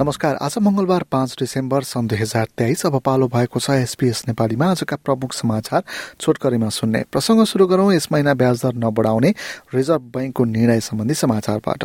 नमस्कार। 0.00 0.34
आज 0.42 0.54
मंगलबार 0.62 1.02
पाँच 1.02 1.34
डिसेम्बर 1.38 1.82
सन् 1.82 2.08
दुई 2.08 2.18
हजार 2.18 2.46
तेइस। 2.58 2.84
अब 2.86 2.98
पालो 3.04 3.26
भएको 3.28 3.60
छ 3.60 3.70
एसपीएस 3.82 4.22
नेपालीमा। 4.28 4.66
आजका 4.70 4.96
प्रमुख 4.96 5.32
समाचार 5.34 5.82
छोटकरीमा 6.20 6.68
सुन्ने। 6.70 7.02
प्रसङ्ग 7.12 7.44
शुरू 7.44 7.66
गरौं। 7.66 7.90
यस 7.92 8.06
महिना 8.12 8.34
ब्याज 8.34 8.62
दर 8.62 8.74
नबढाउने 8.78 9.34
रिजर्भ 9.74 10.02
बैंकको 10.14 10.44
निर्णय 10.44 10.80
सम्बन्धी 10.80 11.14
समाचारबाट। 11.14 11.84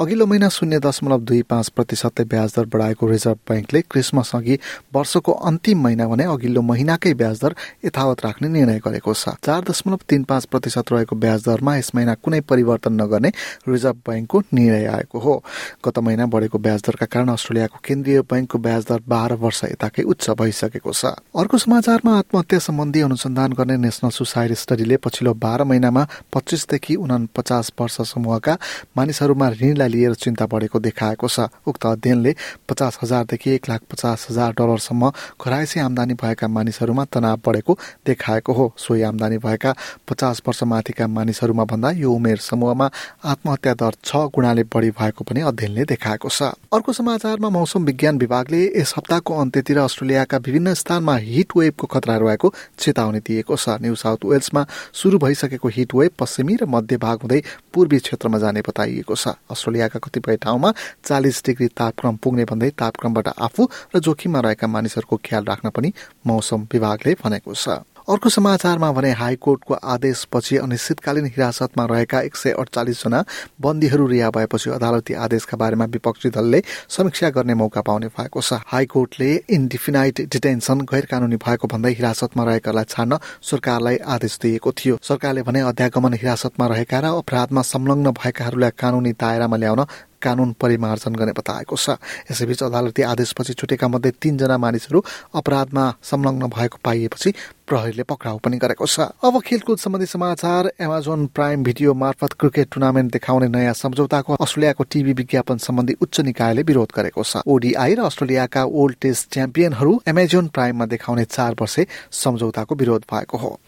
अघिल्लो 0.00 0.26
महिना 0.26 0.48
शून्य 0.48 0.78
दशमलव 0.80 1.20
दुई 1.20 1.42
पाँच 1.42 1.68
प्रतिशतले 1.68 2.24
ब्याज 2.24 2.54
दर 2.56 2.64
बढाएको 2.64 3.06
रिजर्भ 3.06 3.38
बैंकले 3.48 3.80
क्रिसमस 3.82 4.34
अघि 4.34 4.58
वर्षको 4.94 5.32
अन्तिम 5.32 5.82
महिना 5.84 6.08
भने 6.08 6.24
अघिल्लो 6.32 6.62
महिनाकै 6.62 7.14
ब्याज 7.14 7.40
दर 7.40 7.54
यथावत 7.84 8.24
राख्ने 8.24 8.48
निर्णय 8.48 8.80
गरेको 8.80 9.14
छ। 9.14 9.36
चार 9.44 9.68
दशमलव 9.68 10.00
तीन 10.08 10.24
पाँच 10.24 10.44
प्रतिशत 10.48 10.92
रहेको 10.92 11.16
ब्याज 11.18 11.44
दरमा 11.44 11.76
यस 11.76 11.92
महिना 11.94 12.14
कुनै 12.14 12.40
परिवर्तन 12.40 13.00
नगर्ने 13.02 13.32
रिजर्भ 13.68 14.00
बैंकको 14.08 14.42
निर्णय 14.54 14.86
आएको 14.86 15.18
हो। 15.18 15.36
गत 15.84 15.98
महिना 15.98 16.26
बढेको 16.26 16.58
ब्याज 16.58 16.82
दरका 16.86 17.06
कारण 17.06 17.28
अस्ट्रेलियाको 17.50 17.78
केन्द्रीय 17.82 18.20
बैंकको 18.22 18.58
ब्याज 18.60 18.82
दर 18.86 19.00
बाह्र 19.10 19.34
वर्ष 19.34 19.60
यताकै 19.66 20.02
उच्च 20.04 20.38
भइसकेको 20.38 20.92
छ। 20.92 21.18
अर्को 21.34 21.58
समाचारमा 21.58 22.12
आत्महत्या 22.20 22.58
सम्बन्धी 22.60 23.00
अनुसन्धान 23.02 23.50
गर्ने 23.58 23.76
नेशनल 23.76 24.10
सुसाइड 24.14 24.54
स्टडीले 24.54 24.96
पछिल्लो 25.02 25.34
बाह्र 25.34 25.64
महिनामा 25.66 26.02
पच्चिसदेखि 26.30 26.94
उना 26.96 27.16
पचास 27.34 27.72
वर्ष 27.74 27.96
समूहका 28.06 28.54
मानिसहरूमा 28.96 29.48
ऋणलाई 29.50 29.88
लिएर 29.90 30.14
चिन्ता 30.14 30.46
बढेको 30.46 30.78
देखाएको 30.78 31.26
छ। 31.26 31.50
उक्त 31.66 31.86
अध्ययनले 31.90 32.34
पचास 32.70 32.98
हजारदेखि 33.02 33.50
एक 33.50 33.68
लाख 33.68 33.80
पचास 33.90 34.26
हजार 34.30 34.50
डलरसम्म 34.54 35.10
घरायसी 35.42 35.80
आमदानी 35.80 36.14
भएका 36.22 36.46
मानिसहरूमा 36.48 37.04
तनाव 37.10 37.40
बढेको 37.46 37.78
देखाएको 38.06 38.52
हो। 38.52 38.66
सोही 38.78 39.02
आमदानी 39.10 39.38
भएका 39.42 39.74
पचास 40.06 40.42
वर्ष 40.46 40.62
माथिका 40.70 41.06
मानिसहरूमा 41.08 41.64
भन्दा 41.66 41.90
यो 41.98 42.12
उमेर 42.12 42.38
समूहमा 42.40 42.90
आत्महत्या 43.26 43.74
दर 43.74 43.98
छ 44.04 44.30
गुणाले 44.30 44.62
बढी 44.70 44.90
भएको 44.94 45.24
पनि 45.24 45.40
अध्ययनले 45.50 45.84
देखाएको 45.90 46.28
छ। 46.30 46.54
अर्को 46.70 46.92
समाचार 46.92 47.39
समाचारमा 47.40 47.58
मौसम 47.58 47.84
विज्ञान 47.84 48.18
विभागले 48.18 48.60
यस 48.76 48.92
हप्ताको 48.96 49.34
अन्त्यतिर 49.40 49.78
अस्ट्रेलियाका 49.80 50.36
विभिन्न 50.38 50.74
स्थानमा 50.74 51.14
हिट 51.16 51.56
वेभको 51.56 51.86
खतरा 51.88 52.16
रहेको 52.20 52.52
चेतावनी 52.76 53.20
दिएको 53.24 53.56
छ। 53.56 53.80
न्यू 53.80 53.94
साउथ 53.96 54.24
वेल्समा 54.28 54.64
शुरू 54.92 55.18
भइसकेको 55.18 55.68
हिट 55.72 55.94
वेभ 55.94 56.12
पश्चिमी 56.20 56.56
र 56.60 56.64
मध्य 56.68 56.96
भाग 57.00 57.24
हुँदै 57.24 57.40
पूर्वी 57.72 57.98
क्षेत्रमा 57.98 58.38
जाने 58.44 58.60
बताइएको 58.60 59.14
छ। 59.16 59.40
अस्ट्रेलियाका 59.48 59.98
कतिपय 60.04 60.36
ठाउँमा 60.36 60.72
चालिस 61.00 61.40
डिग्री 61.40 61.68
तापक्रम 61.72 62.16
पुग्ने 62.20 62.44
भन्दै 62.44 62.70
तापक्रमबाट 62.76 63.28
आफू 63.40 63.68
र 63.96 63.98
जोखिममा 63.98 64.40
रहेका 64.44 64.66
मानिसहरूको 64.68 65.16
ख्याल 65.24 65.44
राख्न 65.48 65.70
पनि 65.72 65.92
मौसम 66.28 66.68
विभागले 66.68 67.16
भनेको 67.24 67.54
छ। 67.54 67.80
अर्को 68.10 68.28
समाचारमा 68.28 68.90
भने 68.92 69.10
हाईकोर्टको 69.12 69.74
आदेशपछि 69.86 70.56
अनिश्चितकालीन 70.58 71.26
हिरासतमा 71.26 71.84
रहेका 71.86 72.20
एक 72.20 72.36
सय 72.36 72.50
अडचालिस 72.58 73.02
जना 73.02 73.22
बन्दीहरू 73.62 74.06
रिहा 74.06 74.30
भएपछि 74.30 74.70
अदालती 74.70 75.14
आदेशका 75.26 75.56
बारेमा 75.56 75.84
विपक्षी 75.86 76.30
दलले 76.30 76.62
समीक्षा 76.88 77.30
गर्ने 77.30 77.54
मौका 77.54 77.80
पाउने 77.80 78.08
भएको 78.10 78.40
छ। 78.42 78.58
हाईकोर्टले 78.66 79.30
इन्डिफिनाइट 79.48 80.20
डिटेन्सन 80.26 80.80
गैर 80.90 81.06
कानूनी 81.06 81.36
भएको 81.38 81.68
भन्दै 81.70 81.92
हिरासतमा 81.94 82.44
रहेकालाई 82.50 82.90
छाड्न 82.90 83.18
सरकारलाई 83.46 83.96
आदेश 84.10 84.38
दिएको 84.42 84.72
थियो। 84.74 84.98
सरकारले 85.02 85.42
भने 85.46 85.60
अध्यागमन 85.70 86.14
हिरासतमा 86.18 86.66
रहेका 86.66 87.00
र 87.00 87.14
अपराधमा 87.14 87.62
संलग्न 87.64 88.10
भएकाहरूलाई 88.18 88.70
कानूनी 88.74 89.12
दायरामा 89.22 89.56
ल्याउन 89.56 89.86
कानून 90.22 90.52
परिमार्जन 90.60 91.14
गर्ने 91.14 91.32
बताएको 91.32 91.76
छ। 91.76 91.96
यसैबीच 92.30 92.62
अदालती 92.62 93.02
आदेशपछि 93.04 93.52
छुटेका 93.54 93.88
मध्ये 93.88 94.10
तीनजना 94.12 94.56
मानिसहरू 94.58 95.00
अपराधमा 95.34 95.84
संलग्न 96.02 96.46
भएको 96.48 96.78
पाइएपछि 96.84 97.30
प्रहरीले 97.66 98.02
पक्राउ 98.02 98.38
पनि 98.38 98.56
गरेको 98.58 98.86
छ। 98.86 99.00
अब 99.22 99.40
खेलकुद 99.40 99.78
सम्बन्धी 99.78 100.06
समाचार 100.06 100.72
एमाजोन 100.80 101.26
प्राइम 101.30 101.62
भिडियो 101.62 101.94
मार्फत 101.94 102.32
क्रिकेट 102.34 102.68
टुर्नामेन्ट 102.72 103.12
देखाउने 103.12 103.48
नयाँ 103.48 103.74
सम्झौताको 103.74 104.34
अस्ट्रेलियाको 104.36 104.84
टिभी 104.84 105.12
विज्ञापन 105.12 105.56
सम्बन्धी 105.60 105.94
उच्च 106.02 106.20
निकायले 106.20 106.62
विरोध 106.62 106.90
गरेको 106.90 107.22
छ। 107.22 107.46
ओडिआई 107.46 107.94
र 107.94 108.00
अस्ट्रेलियाका 108.02 108.64
ओल्ड 108.64 108.96
टेस्ट 109.00 109.30
च्याम्पियनहरू 109.32 109.92
एमाजोन 110.08 110.48
प्राइममा 110.50 110.86
देखाउने 110.90 111.24
चार 111.26 111.54
वर्षे 111.54 111.86
सम्झौताको 112.10 112.74
विरोध 112.74 113.02
भएको 113.06 113.38
हो। 113.38 113.58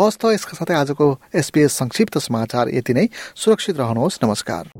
हस् 0.00 0.16
त 0.16 0.32
यसका 0.32 0.56
साथै 0.56 0.74
आजको 0.74 1.06
एसपीएस 1.34 1.72
संक्षिप्त 1.76 2.18
समाचार 2.18 2.72
यति 2.72 2.94
नै। 2.94 3.06
सुरक्षित 3.36 3.76
रहनुहोस्। 3.76 4.24
नमस्कार। 4.24 4.79